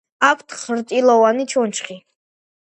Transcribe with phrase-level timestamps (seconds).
[0.27, 1.99] აქვთ ხრტილოვანი ჩონჩხი.